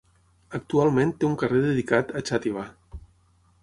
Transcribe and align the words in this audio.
Actualment 0.59 1.13
té 1.19 1.29
un 1.29 1.37
carrer 1.43 1.63
dedicat 1.69 2.17
a 2.23 2.27
Xàtiva. 2.31 2.69